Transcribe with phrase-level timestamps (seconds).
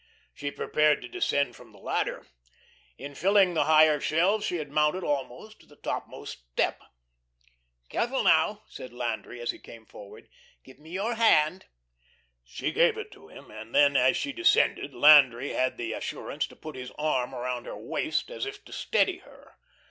[0.33, 2.25] She prepared to descend from the ladder.
[2.97, 6.81] In filling the higher shelves she had mounted almost to the topmost step.
[7.87, 10.27] "Careful now," said Landry, as he came forward.
[10.63, 11.67] "Give me your hand."
[12.43, 16.55] She gave it to him, and then, as she descended, Landry had the assurance to
[16.55, 19.53] put his arm around her waist as if to steady her.